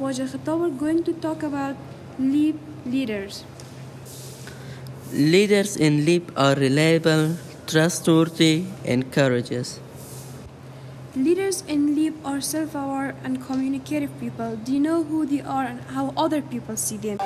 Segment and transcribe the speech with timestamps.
[0.00, 1.76] Today, me, Nargis Atayi and Khwaga Khatab are going to talk about
[2.18, 2.56] LEAP
[2.86, 3.44] leaders.
[5.12, 9.80] Leaders in LEAP are reliable, trustworthy, and courageous.
[11.16, 14.56] Leaders in LEAP are self-aware and communicative people.
[14.64, 17.18] They know who they are and how other people see them.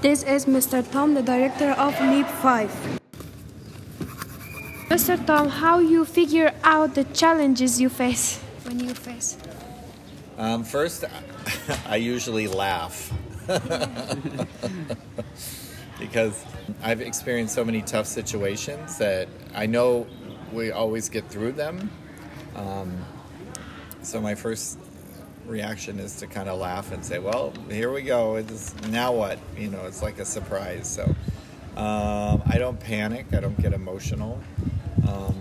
[0.00, 0.82] This is Mr.
[0.90, 2.98] Tom, the director of LEAP 5.
[4.88, 5.24] Mr.
[5.26, 9.36] Tom, how you figure out the challenges you face when you face?
[10.38, 11.04] Um, first,
[11.86, 13.12] I usually laugh
[15.98, 16.42] because
[16.82, 20.06] I've experienced so many tough situations that I know
[20.52, 21.90] we always get through them.
[22.56, 23.04] Um,
[24.02, 24.78] so my first
[25.46, 28.36] reaction is to kind of laugh and say, "Well, here we go.
[28.36, 30.88] It's, now what?" You know, it's like a surprise.
[30.88, 31.04] So
[31.76, 33.26] um, I don't panic.
[33.32, 34.40] I don't get emotional,
[35.08, 35.34] um,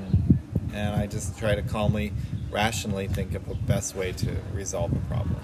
[0.73, 2.13] and I just try to calmly,
[2.51, 5.39] rationally think of the best way to resolve a problem.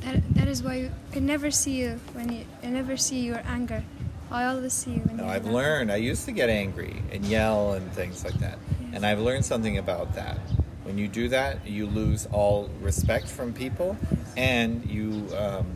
[0.00, 3.42] That, that is why you can never see you when you I never see your
[3.46, 3.84] anger.
[4.30, 5.92] I always see you when No, you I've learned.
[5.92, 8.58] I used to get angry and yell and things like that,
[8.92, 10.38] and I've learned something about that.
[10.84, 13.96] When you do that, you lose all respect from people,
[14.36, 15.28] and you.
[15.36, 15.66] Um,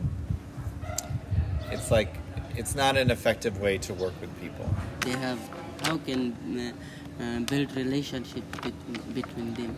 [1.71, 2.15] it's like
[2.55, 4.67] it's not an effective way to work with people.
[5.01, 5.39] They have
[5.83, 6.73] how can
[7.19, 9.75] uh, uh, build relationship between, between them,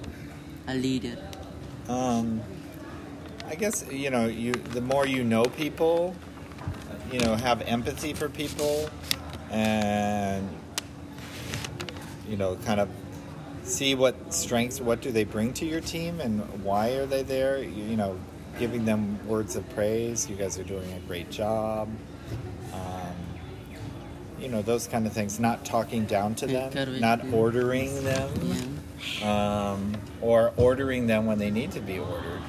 [0.67, 1.17] a leader.
[1.87, 2.41] Um,
[3.47, 4.53] I guess you know you.
[4.53, 6.15] The more you know people,
[7.11, 8.89] you know, have empathy for people,
[9.49, 10.47] and
[12.27, 12.89] you know, kind of
[13.63, 17.57] see what strengths, what do they bring to your team, and why are they there.
[17.61, 18.19] You, you know,
[18.59, 20.29] giving them words of praise.
[20.29, 21.89] You guys are doing a great job.
[22.73, 22.98] Um,
[24.41, 25.39] you know those kind of things.
[25.39, 28.29] Not talking down to them, not ordering them
[29.21, 29.71] Yeah.
[29.71, 32.41] um, or ordering them when they need to be ordered.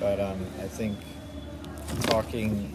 [0.00, 0.96] But um, I think
[2.02, 2.74] talking,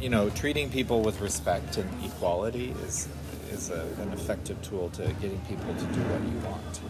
[0.00, 3.08] you know, treating people with respect and equality is
[3.50, 6.80] is a, an effective tool to getting people to do what you want.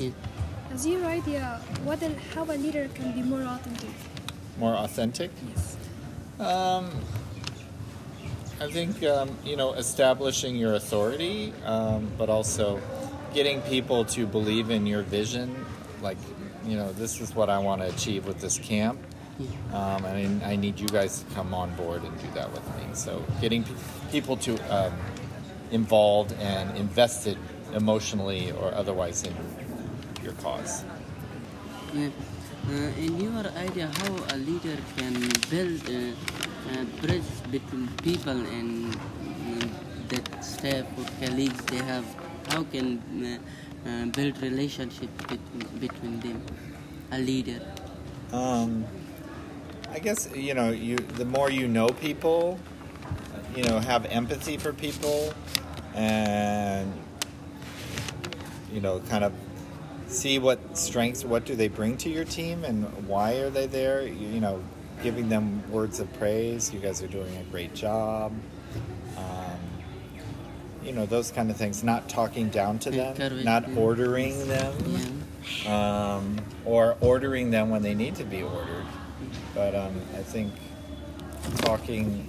[0.00, 0.10] Yeah.
[0.70, 3.90] Has your idea what and how a leader can be more authentic?
[4.58, 5.30] More authentic.
[5.48, 5.76] Yes.
[6.38, 6.90] Um,
[8.62, 12.80] I think um, you know establishing your authority, um, but also
[13.34, 15.66] getting people to believe in your vision.
[16.00, 16.18] Like,
[16.64, 19.00] you know, this is what I want to achieve with this camp,
[19.72, 22.64] um, and I, I need you guys to come on board and do that with
[22.76, 22.94] me.
[22.94, 23.74] So, getting pe-
[24.12, 24.92] people to um,
[25.72, 27.38] involved and invested
[27.74, 29.34] emotionally or otherwise in
[30.22, 30.84] your cause.
[31.92, 32.10] Yeah.
[32.68, 35.14] Uh, in your idea, how a leader can
[35.50, 36.14] build uh,
[36.70, 39.66] a bridge between people and uh,
[40.08, 42.04] that staff or colleagues they have,
[42.48, 46.42] how can uh, uh, build relationship between, between them,
[47.10, 47.60] a leader?
[48.32, 48.84] Um,
[49.90, 50.96] I guess you know you.
[50.96, 52.58] The more you know people,
[53.54, 55.34] you know, have empathy for people,
[55.94, 56.92] and
[58.72, 59.32] you know, kind of
[60.06, 64.06] see what strengths, what do they bring to your team, and why are they there.
[64.06, 64.62] You, you know,
[65.02, 66.72] giving them words of praise.
[66.72, 68.32] You guys are doing a great job.
[69.16, 69.58] Um,
[70.84, 71.82] you know those kind of things.
[71.84, 75.22] Not talking down to them, not ordering them
[75.66, 78.86] um, or ordering them when they need to be ordered.
[79.54, 80.52] But um, I think
[81.58, 82.28] talking,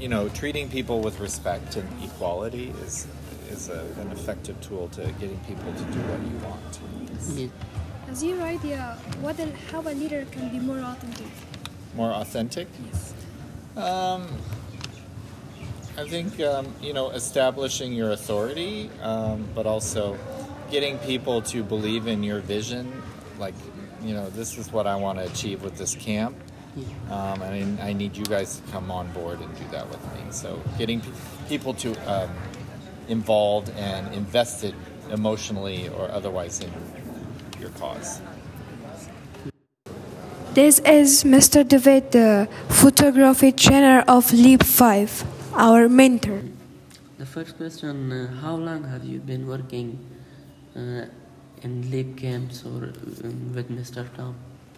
[0.00, 3.06] you know, treating people with respect and equality is
[3.50, 6.78] is a, an effective tool to getting people to do what you want.
[7.34, 7.48] Yeah.
[8.06, 11.26] Has your idea what and how a leader can be more authentic?
[11.94, 12.68] More authentic.
[12.84, 13.14] Yes.
[13.76, 14.28] Um,
[15.96, 20.16] I think um, you know establishing your authority, um, but also
[20.70, 23.02] getting people to believe in your vision.
[23.38, 23.54] Like,
[24.02, 26.36] you know, this is what I want to achieve with this camp,
[27.10, 30.02] um, and I, I need you guys to come on board and do that with
[30.14, 30.20] me.
[30.30, 31.10] So, getting pe-
[31.48, 32.30] people to um,
[33.08, 34.74] involved and invested
[35.10, 36.70] emotionally or otherwise in
[37.60, 38.20] your cause.
[40.58, 41.62] This is Mr.
[41.62, 46.42] David, the photography trainer of Leap 5, our mentor.
[47.16, 50.04] The first question: uh, How long have you been working
[50.74, 51.06] uh,
[51.62, 52.90] in leap camps or
[53.22, 54.12] um, with Mr.
[54.16, 54.34] Tom?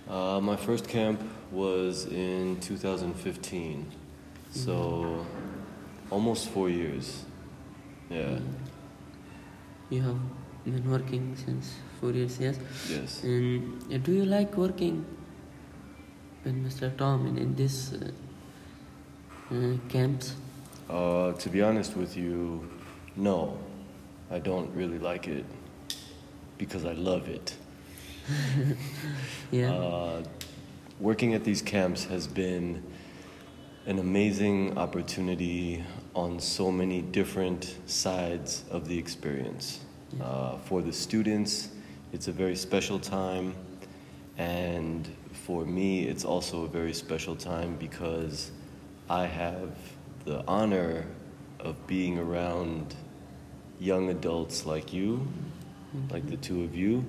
[0.06, 1.18] Uh, my first camp
[1.50, 3.86] was in 2015,
[4.50, 5.24] so
[6.10, 7.24] almost four years.
[8.10, 8.38] Yeah.
[9.88, 10.20] You have
[10.66, 12.58] been working since four years, yes.
[12.90, 13.24] Yes.
[13.24, 15.06] And uh, do you like working
[16.44, 16.96] with Mr.
[16.96, 20.34] Tom in, in this uh, uh, camps?
[20.88, 22.68] Uh, to be honest with you,
[23.16, 23.58] no.
[24.30, 25.44] I don't really like it
[26.56, 27.54] because I love it.
[29.50, 29.72] Yeah.
[29.72, 30.22] Uh,
[31.00, 32.80] working at these camps has been
[33.86, 35.84] an amazing opportunity
[36.14, 39.80] on so many different sides of the experience.
[40.22, 41.70] Uh, for the students,
[42.12, 43.54] it's a very special time,
[44.38, 45.08] and
[45.46, 48.50] for me, it's also a very special time because
[49.08, 49.70] I have
[50.24, 51.06] the honor
[51.58, 52.94] of being around
[53.78, 55.26] young adults like you,
[56.10, 57.04] like the two of you,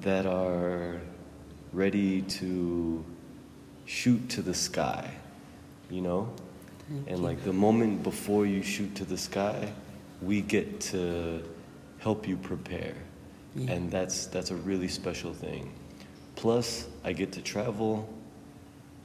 [0.00, 1.00] that are
[1.72, 3.04] ready to
[3.86, 5.10] shoot to the sky,
[5.90, 6.28] you know?
[7.06, 9.72] and like the moment before you shoot to the sky,
[10.22, 11.42] we get to
[11.98, 12.94] help you prepare.
[13.54, 13.72] Yeah.
[13.72, 15.72] And that's that's a really special thing.
[16.38, 18.08] Plus, I get to travel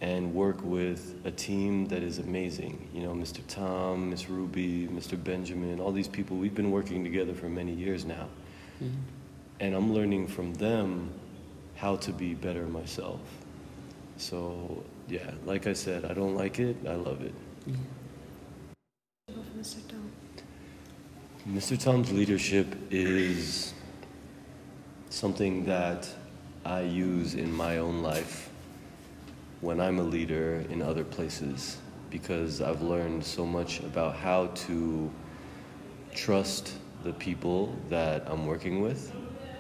[0.01, 2.87] and work with a team that is amazing.
[2.93, 3.39] You know, Mr.
[3.47, 5.21] Tom, Miss Ruby, Mr.
[5.21, 8.27] Benjamin, all these people, we've been working together for many years now.
[8.83, 8.99] Mm-hmm.
[9.61, 11.09] And I'm learning from them
[11.75, 13.19] how to be better myself.
[14.17, 17.33] So, yeah, like I said, I don't like it, I love it.
[19.57, 19.79] Mr.
[19.87, 20.11] Tom.
[21.49, 21.83] Mr.
[21.83, 23.73] Tom's leadership is
[25.09, 26.07] something that
[26.65, 28.49] I use in my own life
[29.59, 31.77] when I'm a leader in other places
[32.09, 35.11] because I've learned so much about how to
[36.15, 39.13] trust the people that I'm working with.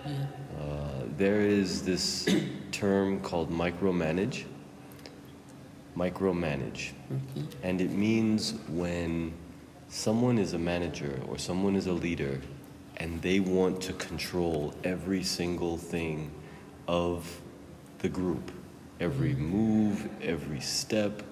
[0.05, 2.25] Uh, there is this
[2.71, 4.45] term called micromanage.
[5.97, 6.91] Micromanage.
[7.63, 9.33] And it means when
[9.89, 12.39] someone is a manager or someone is a leader
[12.97, 16.31] and they want to control every single thing
[16.87, 17.41] of
[17.99, 18.51] the group,
[18.99, 21.23] every move, every step,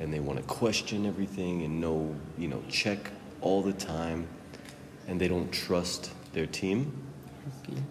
[0.00, 3.10] and they want to question everything and know, you know, check
[3.40, 4.26] all the time,
[5.06, 7.04] and they don't trust their team,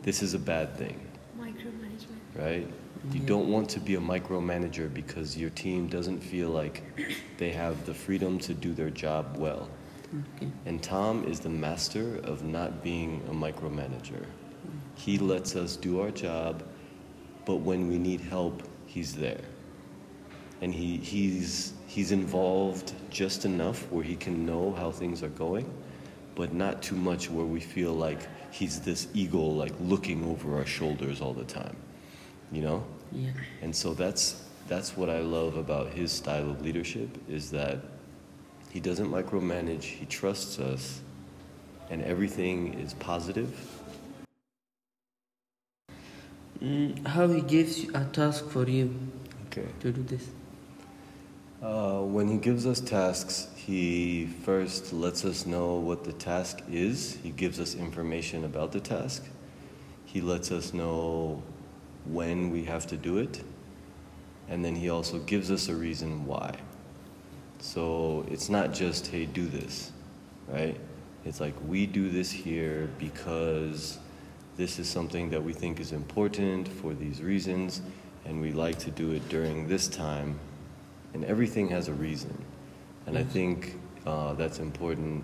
[0.02, 1.00] this is a bad thing
[1.40, 2.36] Micromanagement.
[2.36, 2.68] right?
[3.12, 6.84] You don't want to be a micromanager because your team doesn't feel like
[7.38, 9.70] they have the freedom to do their job well.
[10.38, 10.52] Okay.
[10.66, 14.26] And Tom is the master of not being a micromanager.
[14.96, 16.64] He lets us do our job,
[17.46, 19.42] but when we need help, he's there.
[20.62, 25.72] And he, he's, he's involved just enough where he can know how things are going,
[26.36, 28.20] but not too much where we feel like
[28.52, 31.76] he's this eagle, like looking over our shoulders all the time.
[32.52, 32.86] You know?
[33.12, 33.32] Yeah.
[33.62, 37.80] And so that's that's what I love about his style of leadership is that
[38.70, 41.02] he doesn't micromanage, he trusts us,
[41.90, 43.56] and everything is positive.
[46.64, 48.96] Mm, how he gives you a task for you
[49.48, 49.68] Okay.
[49.82, 50.30] to do this?
[51.62, 57.18] Uh, when he gives us tasks, he first lets us know what the task is.
[57.22, 59.24] He gives us information about the task.
[60.06, 61.42] He lets us know
[62.06, 63.44] when we have to do it.
[64.50, 66.56] And then he also gives us a reason why.
[67.60, 69.92] So it's not just, hey, do this,
[70.48, 70.78] right?
[71.26, 74.00] It's like, we do this here because
[74.56, 77.82] this is something that we think is important for these reasons,
[78.26, 80.40] and we like to do it during this time
[81.14, 82.36] and everything has a reason.
[83.06, 85.24] And I think uh, that's important.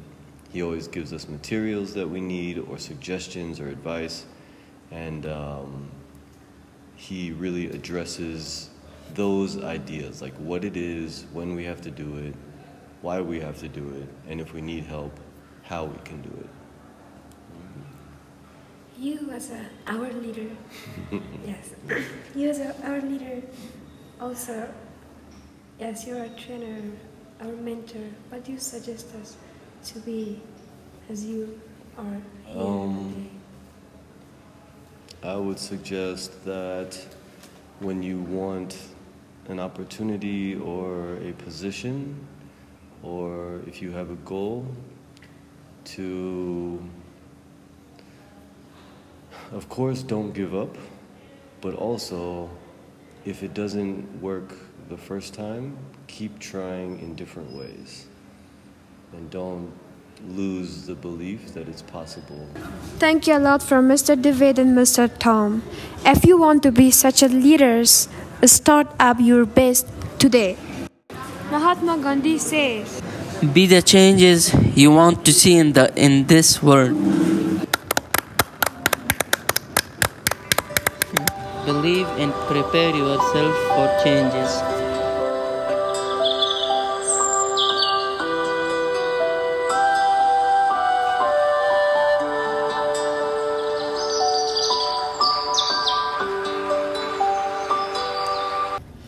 [0.52, 4.26] He always gives us materials that we need, or suggestions, or advice,
[4.92, 5.90] and um,
[6.96, 8.70] he really addresses
[9.14, 12.36] those ideas, like what it is, when we have to do it,
[13.02, 15.20] why we have to do it, and if we need help,
[15.64, 16.50] how we can do it.
[19.00, 20.50] You as a, our leader,
[21.46, 21.72] yes,
[22.36, 23.42] you as a, our leader,
[24.20, 24.68] also,
[25.80, 26.82] yes, you're a trainer,
[27.40, 28.04] our mentor.
[28.28, 29.38] What do you suggest us
[29.86, 30.42] to be
[31.10, 31.62] as you
[31.98, 33.14] are here Um,
[35.22, 35.30] today?
[35.32, 37.00] I would suggest that
[37.80, 38.78] when you want
[39.48, 42.16] an opportunity or a position,
[43.02, 44.66] or if you have a goal,
[45.86, 46.84] to,
[49.52, 50.76] of course, don't give up,
[51.62, 52.50] but also,
[53.26, 54.56] if it doesn't work
[54.90, 55.78] the first time,
[56.08, 58.08] keep trying in different ways.
[59.14, 59.72] And don't
[60.28, 62.46] lose the belief that it's possible
[62.98, 64.22] Thank you a lot from Mr.
[64.22, 65.10] David and Mr.
[65.18, 65.64] Tom.
[66.06, 68.10] If you want to be such a leaders,
[68.44, 69.88] start up your best
[70.20, 70.58] today.
[71.50, 73.02] Mahatma Gandhi says,
[73.54, 77.39] Be the changes you want to see in the in this world.
[82.20, 84.52] and prepare yourself for changes.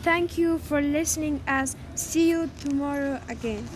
[0.03, 3.67] Thank you for listening As See you tomorrow again.